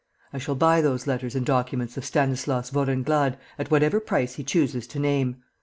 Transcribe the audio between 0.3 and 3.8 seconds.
I shall buy those letters and documents of Stanislas Vorenglade at